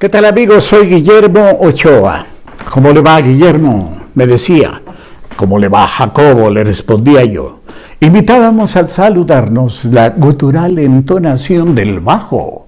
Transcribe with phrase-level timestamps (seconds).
[0.00, 0.64] ¿Qué tal amigos?
[0.64, 2.24] Soy Guillermo Ochoa.
[2.72, 3.98] ¿Cómo le va Guillermo?
[4.14, 4.80] Me decía.
[5.36, 6.48] ¿Cómo le va Jacobo?
[6.48, 7.60] Le respondía yo.
[8.00, 12.66] Imitábamos al saludarnos la gutural entonación del bajo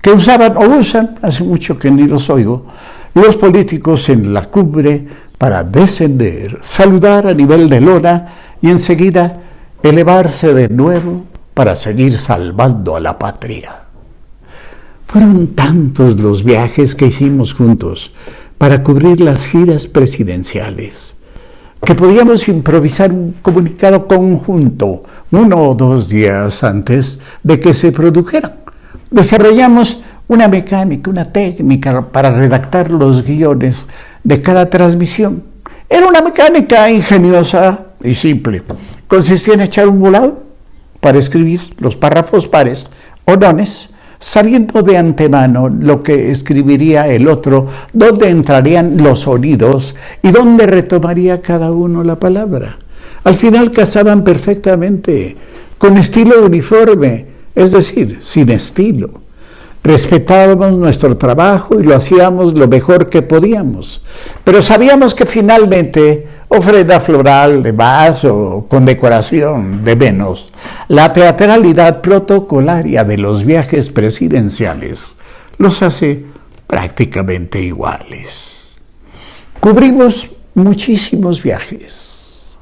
[0.00, 2.64] que usaban o usan, hace mucho que ni los oigo,
[3.12, 5.06] los políticos en la cumbre
[5.36, 8.26] para descender, saludar a nivel de lona
[8.62, 9.38] y enseguida
[9.82, 13.83] elevarse de nuevo para seguir salvando a la patria.
[15.14, 18.10] Fueron tantos los viajes que hicimos juntos
[18.58, 21.14] para cubrir las giras presidenciales
[21.86, 28.54] que podíamos improvisar un comunicado conjunto uno o dos días antes de que se produjeran.
[29.08, 33.86] Desarrollamos una mecánica, una técnica para redactar los guiones
[34.24, 35.44] de cada transmisión.
[35.88, 38.64] Era una mecánica ingeniosa y simple.
[39.06, 40.42] Consistía en echar un volado
[40.98, 42.88] para escribir los párrafos pares
[43.26, 43.93] o nones,
[44.24, 51.42] sabiendo de antemano lo que escribiría el otro, dónde entrarían los sonidos y dónde retomaría
[51.42, 52.78] cada uno la palabra.
[53.22, 55.36] Al final casaban perfectamente,
[55.76, 59.20] con estilo uniforme, es decir, sin estilo.
[59.82, 64.02] Respetábamos nuestro trabajo y lo hacíamos lo mejor que podíamos,
[64.42, 70.52] pero sabíamos que finalmente ofrenda floral de más o con decoración de menos,
[70.88, 75.16] la teatralidad protocolaria de los viajes presidenciales
[75.58, 76.24] los hace
[76.66, 78.76] prácticamente iguales.
[79.60, 82.56] Cubrimos muchísimos viajes.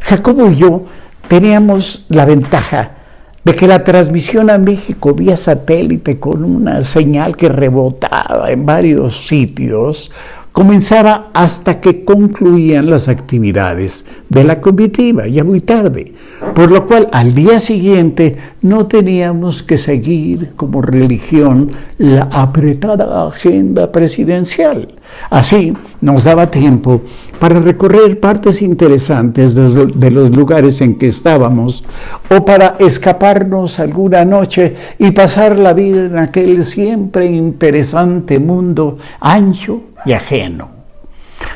[0.00, 0.84] Jacobo y yo
[1.28, 2.96] teníamos la ventaja
[3.44, 9.26] de que la transmisión a México vía satélite con una señal que rebotaba en varios
[9.26, 10.10] sitios
[10.52, 16.12] comenzaba hasta que concluían las actividades de la comitiva, ya muy tarde,
[16.54, 23.92] por lo cual al día siguiente no teníamos que seguir como religión la apretada agenda
[23.92, 24.88] presidencial.
[25.30, 27.02] Así nos daba tiempo
[27.38, 31.84] para recorrer partes interesantes de los lugares en que estábamos
[32.30, 39.80] o para escaparnos alguna noche y pasar la vida en aquel siempre interesante mundo ancho
[40.04, 40.70] y ajeno.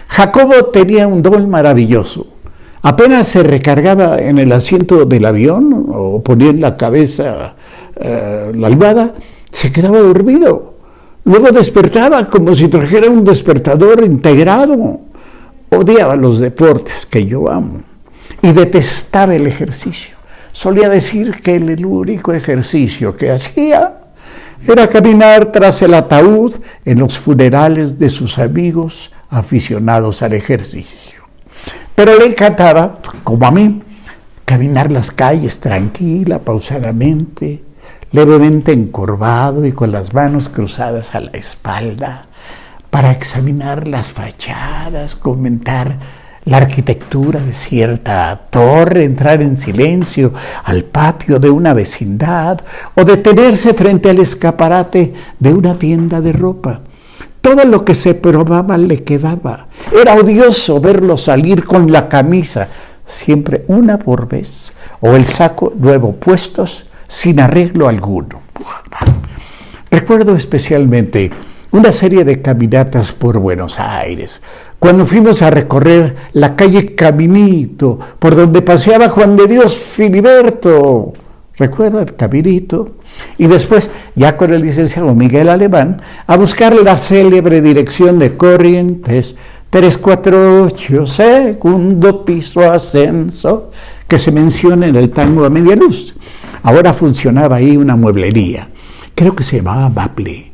[0.09, 2.27] Jacobo tenía un don maravilloso.
[2.82, 7.55] Apenas se recargaba en el asiento del avión o ponía en la cabeza
[7.97, 9.15] eh, la almohada,
[9.50, 10.75] se quedaba dormido.
[11.25, 15.00] Luego despertaba como si trajera un despertador integrado.
[15.71, 17.81] Odiaba los deportes que yo amo
[18.43, 20.16] y detestaba el ejercicio.
[20.53, 24.03] Solía decir que el único ejercicio que hacía
[24.72, 26.54] era caminar tras el ataúd
[26.84, 31.22] en los funerales de sus amigos aficionados al ejercicio.
[31.94, 33.82] Pero le encantaba, como a mí,
[34.44, 37.62] caminar las calles tranquila, pausadamente,
[38.12, 42.26] levemente encorvado y con las manos cruzadas a la espalda,
[42.91, 45.98] para examinar las fachadas, comentar
[46.47, 50.32] la arquitectura de cierta torre, entrar en silencio
[50.65, 52.60] al patio de una vecindad
[52.94, 56.82] o detenerse frente al escaparate de una tienda de ropa.
[57.41, 59.69] Todo lo que se probaba le quedaba.
[59.93, 62.69] Era odioso verlo salir con la camisa,
[63.06, 68.43] siempre una por vez, o el saco nuevo puestos sin arreglo alguno.
[69.91, 71.31] Recuerdo especialmente
[71.71, 74.43] una serie de caminatas por Buenos Aires,
[74.84, 81.15] cuando fuimos a recorrer la calle Caminito, por donde paseaba Juan de Dios Filiberto,
[81.56, 82.97] ¿recuerda el Caminito?
[83.39, 89.37] Y después, ya con el licenciado Miguel Alemán, a buscar la célebre dirección de Corrientes
[89.71, 93.71] 348, segundo piso ascenso,
[94.06, 96.15] que se menciona en el tango a media luz.
[96.62, 98.69] Ahora funcionaba ahí una mueblería,
[99.15, 100.53] creo que se llamaba Maple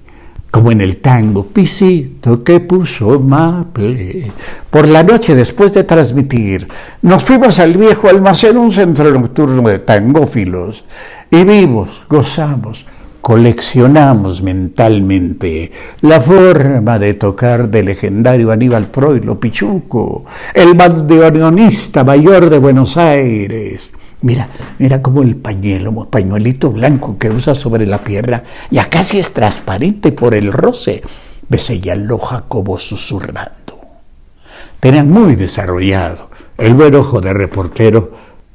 [0.50, 4.33] como en el tango, pisito que puso Maple.
[4.71, 6.69] Por la noche, después de transmitir,
[7.03, 10.84] nos fuimos al viejo almacén, un centro nocturno de tangófilos,
[11.30, 12.84] y vimos, gozamos,
[13.21, 15.71] coleccionamos mentalmente
[16.01, 23.92] la forma de tocar del legendario Aníbal Troilo Pichuco, el bandoneonista mayor de Buenos Aires,
[24.22, 29.33] Mira, mira como el pañuelo, pañuelito blanco que usa sobre la pierna, ya casi es
[29.33, 31.03] transparente por el roce.
[31.49, 33.81] lo Jacobo susurrando.
[34.78, 38.13] Tenía muy desarrollado el buen ojo de reportero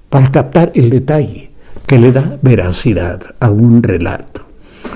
[0.09, 1.51] para captar el detalle
[1.87, 4.41] que le da veracidad a un relato.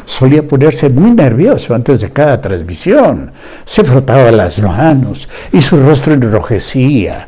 [0.05, 3.31] Solía ponerse muy nervioso antes de cada transmisión.
[3.65, 7.27] Se frotaba las manos y su rostro enrojecía.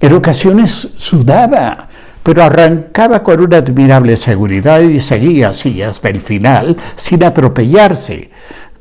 [0.00, 1.88] En ocasiones sudaba
[2.22, 8.30] pero arrancaba con una admirable seguridad y seguía así hasta el final, sin atropellarse,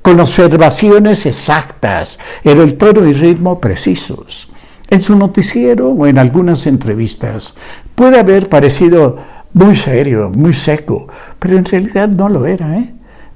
[0.01, 4.49] con observaciones exactas, en el tono y ritmo precisos.
[4.89, 7.55] En su noticiero o en algunas entrevistas
[7.95, 9.17] puede haber parecido
[9.53, 11.07] muy serio, muy seco,
[11.39, 12.93] pero en realidad no lo era, ¿eh?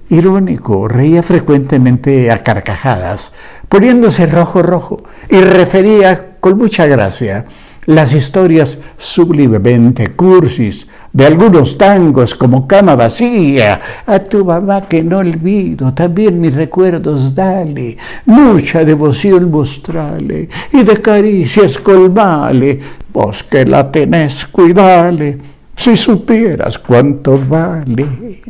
[0.10, 3.32] Irónico, reía frecuentemente a carcajadas,
[3.70, 7.46] poniéndose rojo rojo, y refería con mucha gracia
[7.86, 15.20] las historias sublimemente cursis de algunos tangos como Cama Vacía, a tu mamá que no
[15.20, 22.80] olvido, también mis recuerdos dale, mucha devoción mostrale, y de caricias colmale,
[23.14, 25.38] vos que la tenés cuidale,
[25.76, 28.42] si supieras cuánto vale.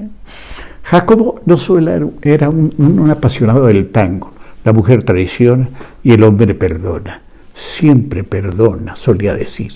[0.83, 4.33] Jacobo no solo era un, un apasionado del tango,
[4.63, 5.69] la mujer traiciona
[6.03, 7.21] y el hombre perdona
[7.55, 9.71] siempre perdona, solía decir.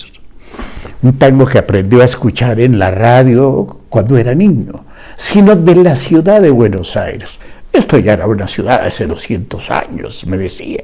[1.02, 4.84] Un tango que aprendió a escuchar en la radio cuando era niño,
[5.16, 7.38] sino de la ciudad de Buenos Aires.
[7.72, 10.82] Esto ya era una ciudad hace 200 años, me decía.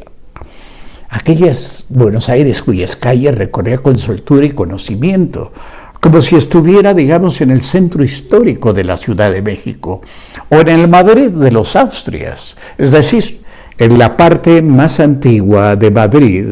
[1.08, 5.52] Aquellas Buenos Aires cuyas calles recorría con soltura y conocimiento,
[6.00, 10.02] como si estuviera, digamos, en el centro histórico de la Ciudad de México
[10.48, 13.40] o en el Madrid de los Austrias, es decir,
[13.78, 16.46] en la parte más antigua de Madrid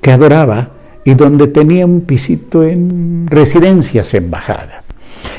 [0.00, 0.70] que adoraba
[1.04, 4.84] y donde tenía un pisito en residencias embajada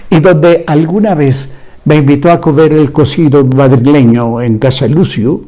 [0.09, 1.49] y donde alguna vez
[1.85, 5.41] me invitó a comer el cocido madrileño en Casa Lucio,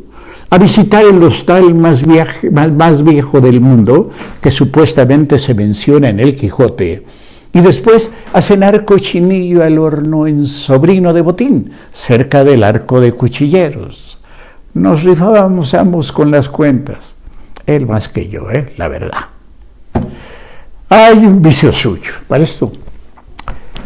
[0.50, 4.10] a visitar el hostal más, más, viejo del mundo,
[4.42, 7.04] que supuestamente se menciona en el Quijote,
[7.52, 13.12] y después a cenar cochinillo al horno en Sobrino de Botín, cerca del arco de
[13.12, 14.20] cuchilleros.
[14.74, 17.16] Nos rifábamos ambos con las cuentas,
[17.68, 18.74] él más que yo, ¿eh?
[18.78, 19.26] la verdad.
[20.90, 22.72] Hay un vicio suyo, ¿para esto?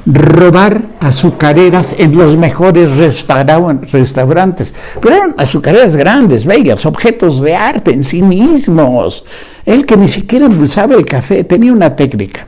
[0.06, 8.04] Robar azucareras en los mejores restaurantes, pero eran azucareras grandes, bellas, objetos de arte en
[8.04, 9.25] sí mismos.
[9.66, 12.48] Él que ni siquiera endulzaba el café, tenía una técnica.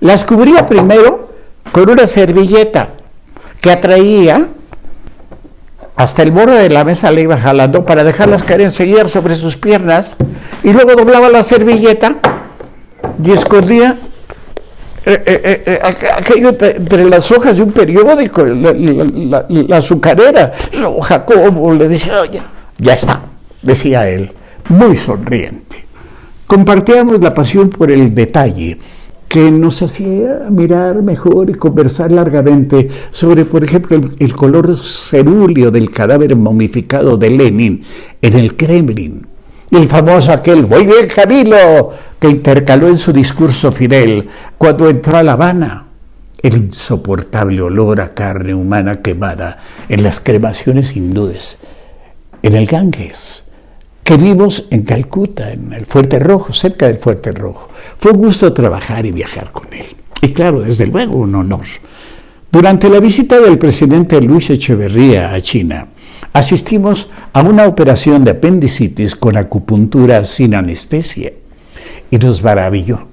[0.00, 1.30] Las cubría primero
[1.72, 2.90] con una servilleta
[3.62, 4.48] que atraía
[5.96, 9.56] hasta el borde de la mesa le iba jalando para dejarlas caer enseguida sobre sus
[9.56, 10.16] piernas
[10.62, 12.16] y luego doblaba la servilleta
[13.22, 13.98] y escondía
[15.04, 15.80] eh, eh, eh,
[16.16, 20.52] aquello entre las hojas de un periódico, la, azucarera.
[21.02, 22.22] Jacobo le decía,
[22.78, 23.22] ya está,
[23.60, 24.30] decía él,
[24.68, 25.84] muy sonriente.
[26.46, 28.78] Compartíamos la pasión por el detalle
[29.32, 35.90] que nos hacía mirar mejor y conversar largamente sobre, por ejemplo, el, color cerúleo del
[35.90, 37.82] cadáver momificado de Lenin
[38.20, 39.26] en el Kremlin.
[39.70, 45.22] El famoso aquel, muy bien Camilo, que intercaló en su discurso Fidel cuando entró a
[45.22, 45.86] La Habana.
[46.42, 49.56] El insoportable olor a carne humana quemada
[49.88, 51.56] en las cremaciones hindúes,
[52.42, 53.44] en el Ganges,
[54.04, 57.68] que vimos en Calcuta, en el Fuerte Rojo, cerca del Fuerte Rojo.
[57.98, 59.86] Fue un gusto trabajar y viajar con él.
[60.20, 61.66] Y claro, desde luego, un honor.
[62.50, 65.88] Durante la visita del presidente Luis Echeverría a China,
[66.32, 71.32] asistimos a una operación de apendicitis con acupuntura sin anestesia
[72.10, 73.08] y nos maravilló.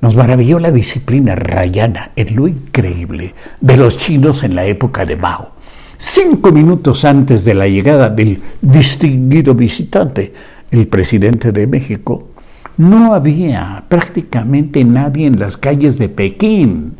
[0.00, 5.16] Nos maravilló la disciplina rayana en lo increíble de los chinos en la época de
[5.16, 5.52] Mao
[6.00, 10.32] cinco minutos antes de la llegada del distinguido visitante,
[10.70, 12.28] el presidente de México,
[12.78, 16.94] no había prácticamente nadie en las calles de Pekín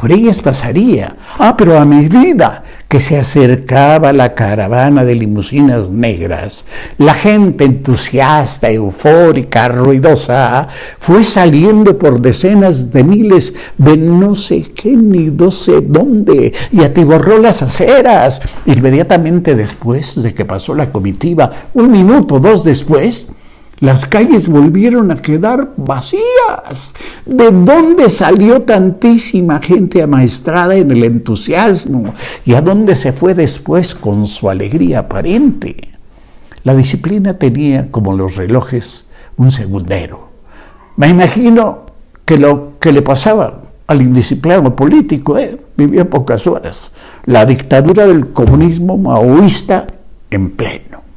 [0.00, 1.14] por ellas pasaría.
[1.38, 6.64] Ah, pero a medida que se acercaba la caravana de limusinas negras,
[6.98, 10.66] la gente entusiasta, eufórica, ruidosa,
[10.98, 16.82] fue saliendo por decenas de miles de no sé qué ni no sé dónde y
[16.82, 18.42] atiborró las aceras.
[18.66, 23.28] Inmediatamente después de que pasó la comitiva, un minuto, dos después,
[23.80, 26.94] las calles volvieron a quedar vacías.
[27.24, 32.12] ¿De dónde salió tantísima gente amaestrada en el entusiasmo?
[32.44, 35.76] ¿Y a dónde se fue después con su alegría aparente?
[36.62, 39.06] La disciplina tenía, como los relojes,
[39.38, 40.28] un segundero.
[40.96, 41.86] Me imagino
[42.26, 46.92] que lo que le pasaba al indisciplinado político, eh, vivía pocas horas,
[47.24, 49.86] la dictadura del comunismo maoísta
[50.30, 51.09] en pleno.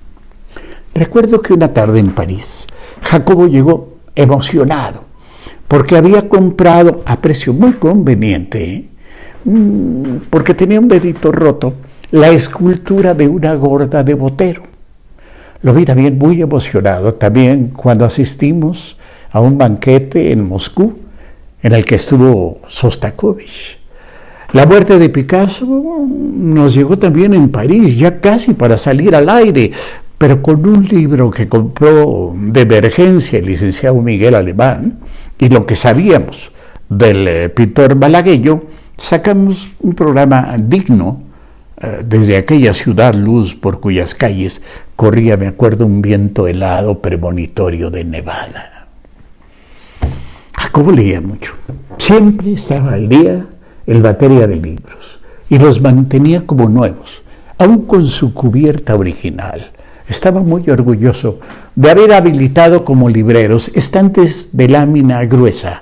[0.96, 2.68] Recuerdo que una tarde en París,
[3.02, 5.06] Jacobo llegó emocionado
[5.68, 8.90] porque había comprado a precio muy conveniente,
[9.44, 11.74] mm, porque tenía un dedito roto,
[12.12, 14.62] la escultura de una gorda de Botero.
[15.64, 18.98] Lo vi también muy emocionado, también cuando asistimos
[19.32, 20.94] a un banquete en Moscú
[21.64, 23.80] en el que estuvo Sostakovich.
[24.52, 29.72] La muerte de Picasso nos llegó también en París, ya casi para salir al aire,
[30.24, 35.00] pero con un libro que compró de emergencia el licenciado Miguel Alemán
[35.38, 36.54] y lo que sabíamos
[36.88, 38.64] del eh, pintor malagueño,
[38.96, 41.24] sacamos un programa digno
[41.76, 44.62] eh, desde aquella ciudad luz por cuyas calles
[44.96, 48.88] corría, me acuerdo, un viento helado premonitorio de Nevada.
[50.58, 51.52] Jacobo leía mucho.
[51.98, 53.46] Siempre estaba al día
[53.86, 57.24] en batería de libros y los mantenía como nuevos,
[57.58, 59.74] aún con su cubierta original.
[60.14, 61.40] Estaba muy orgulloso
[61.76, 65.82] de haber habilitado como libreros estantes de lámina gruesa,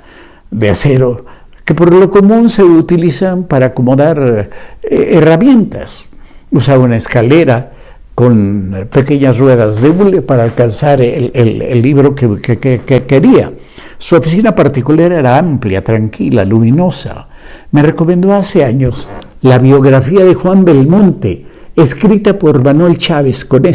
[0.50, 1.26] de acero,
[1.66, 4.50] que por lo común se utilizan para acomodar
[4.84, 6.08] eh, herramientas.
[6.50, 7.74] Usaba una escalera
[8.16, 13.52] con pequeñas ruedas de hule para alcanzar el, libro que, que quería.
[13.98, 17.28] Su oficina particular era amplia, tranquila, luminosa.
[17.72, 19.10] Me recomendó hace años
[19.42, 21.46] la biografía de Juan Belmonte,
[21.76, 23.66] escrita por Manuel Chávez con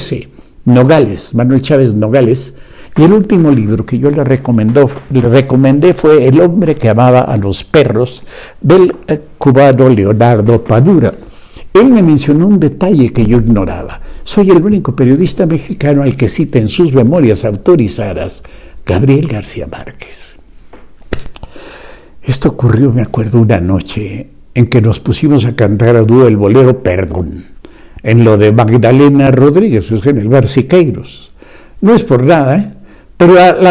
[0.66, 2.54] Nogales, Manuel Chávez Nogales,
[2.98, 7.20] y el último libro que yo le, recomendó, le recomendé fue El hombre que amaba
[7.20, 8.22] a los perros
[8.60, 11.12] del eh, cubano Leonardo Padura.
[11.72, 14.00] Él me mencionó un detalle que yo ignoraba.
[14.24, 18.42] Soy el único periodista mexicano al que cita en sus memorias autorizadas
[18.84, 20.36] Gabriel García Márquez.
[22.22, 26.38] Esto ocurrió, me acuerdo, una noche en que nos pusimos a cantar a dúo el
[26.38, 27.44] bolero Perdón,
[28.06, 31.32] en lo de Magdalena Rodríguez, en el bar Siqueiros.
[31.80, 32.72] No es por nada, ¿eh?
[33.16, 33.70] Pero la,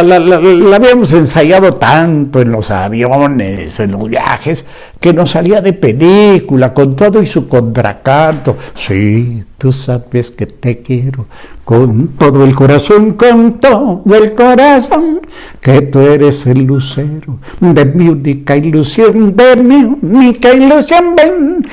[0.76, 4.66] habíamos ensayado tanto en los aviones, en los viajes,
[5.00, 8.58] que nos salía de película, con todo y su contracanto.
[8.74, 11.28] Sí, tú sabes que te quiero
[11.64, 15.22] con todo el corazón, con todo el corazón,
[15.62, 21.16] que tú eres el lucero de mi única ilusión, de mi única ilusión.
[21.16, 21.66] Ven.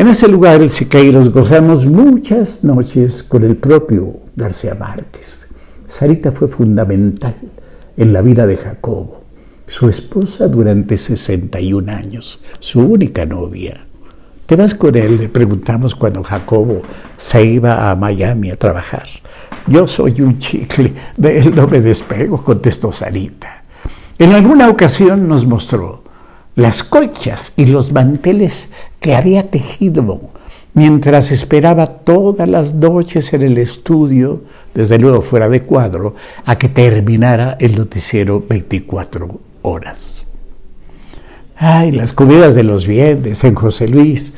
[0.00, 5.46] En ese lugar, el Siqueiros, gozamos muchas noches con el propio García Márquez.
[5.88, 7.34] Sarita fue fundamental
[7.98, 9.20] en la vida de Jacobo,
[9.66, 13.84] su esposa durante 61 años, su única novia.
[14.46, 15.18] ¿Te vas con él?
[15.18, 16.80] Le preguntamos cuando Jacobo
[17.18, 19.04] se iba a Miami a trabajar.
[19.66, 23.64] Yo soy un chicle, de él no me despego, contestó Sarita.
[24.18, 26.04] En alguna ocasión nos mostró
[26.56, 28.68] las colchas y los manteles
[29.00, 30.20] que había tejido
[30.74, 34.42] mientras esperaba todas las noches en el estudio,
[34.74, 36.14] desde luego fuera de cuadro,
[36.44, 40.28] a que terminara el noticiero 24 horas.
[41.56, 44.32] Ay, las comidas de los viernes en José Luis,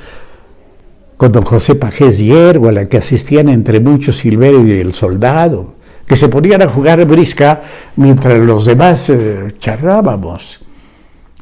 [1.17, 5.75] con don José Pajés Hierro, a la que asistían entre muchos Silverio y el soldado,
[6.07, 7.63] que se ponían a jugar brisca
[7.95, 10.65] mientras los demás eh, charrábamos.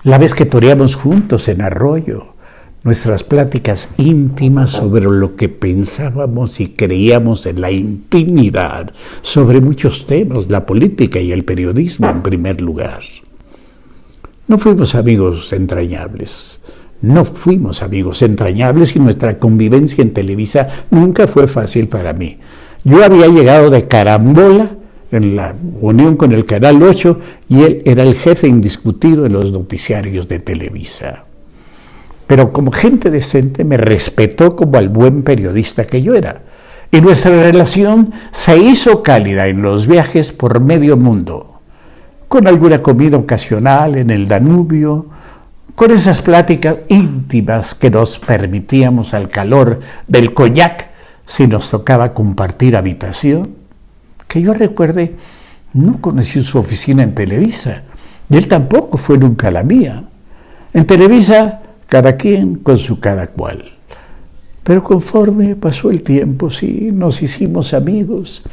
[0.03, 2.35] La vez que toreamos juntos en Arroyo,
[2.83, 10.49] nuestras pláticas íntimas sobre lo que pensábamos y creíamos en la intimidad, sobre muchos temas,
[10.49, 13.01] la política y el periodismo en primer lugar.
[14.49, 16.61] No fuimos amigos entrañables,
[17.03, 22.39] no fuimos amigos entrañables y nuestra convivencia en Televisa nunca fue fácil para mí.
[22.83, 24.71] Yo había llegado de carambola
[25.13, 27.19] en la unión con el Canal 8
[27.51, 31.27] y él era el jefe indiscutido de los noticiarios de Televisa
[32.31, 36.43] pero como gente decente me respetó como al buen periodista que yo era.
[36.93, 41.59] Y nuestra relación se hizo cálida en los viajes por medio mundo,
[42.29, 45.07] con alguna comida ocasional en el Danubio,
[45.75, 50.89] con esas pláticas íntimas que nos permitíamos al calor del coñac
[51.27, 53.57] si nos tocaba compartir habitación.
[54.29, 55.17] Que yo recuerde,
[55.73, 57.83] no conocí su oficina en Televisa,
[58.29, 60.05] y él tampoco fue nunca la mía.
[60.73, 63.65] En Televisa cada quien con su cada cual.
[64.63, 68.45] Pero conforme pasó el tiempo, sí, nos hicimos amigos.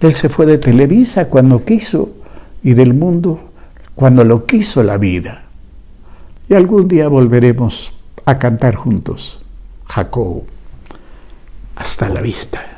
[0.00, 2.08] Él se fue de Televisa cuando quiso
[2.62, 3.50] y del mundo
[3.94, 5.44] cuando lo quiso la vida.
[6.48, 7.92] Y algún día volveremos
[8.24, 9.42] a cantar juntos.
[9.84, 10.44] Jacob,
[11.76, 12.69] hasta la vista.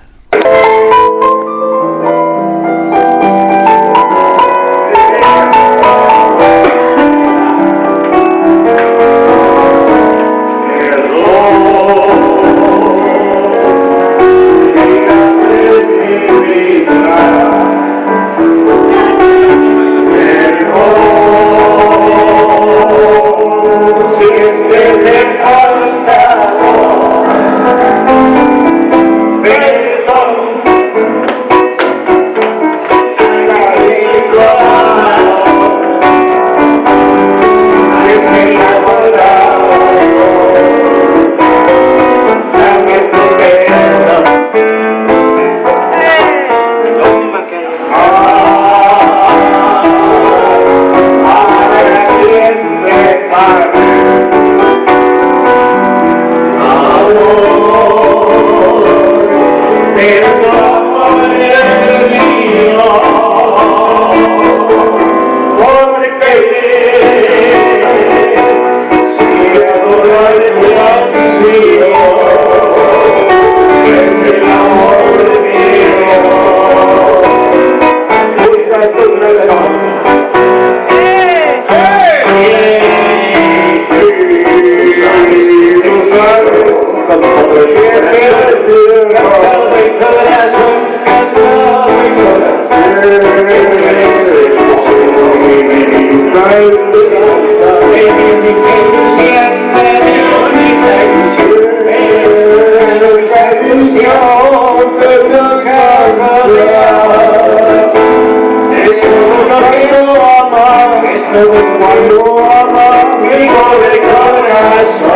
[111.78, 112.88] Cuando ama
[113.20, 115.12] mi de corazón.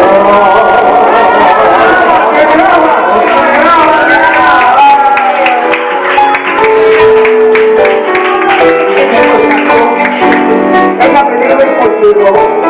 [12.28, 12.65] Oh,